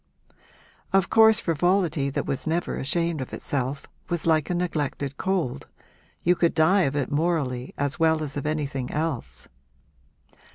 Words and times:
Of 0.91 1.11
course 1.11 1.39
frivolity 1.39 2.09
that 2.09 2.25
was 2.25 2.47
never 2.47 2.75
ashamed 2.75 3.21
of 3.21 3.33
itself 3.33 3.85
was 4.09 4.25
like 4.25 4.49
a 4.49 4.55
neglected 4.55 5.15
cold 5.17 5.67
you 6.23 6.33
could 6.33 6.55
die 6.55 6.81
of 6.89 6.95
it 6.95 7.11
morally 7.11 7.75
as 7.77 7.99
well 7.99 8.23
as 8.23 8.35
of 8.35 8.47
anything 8.47 8.89
else. 8.89 9.47